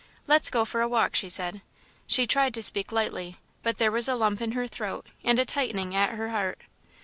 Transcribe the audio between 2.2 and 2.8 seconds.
tried to